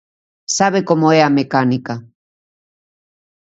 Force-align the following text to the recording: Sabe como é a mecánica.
Sabe 0.57 0.79
como 0.89 1.05
é 1.17 1.19
a 1.23 1.33
mecánica. 1.39 1.93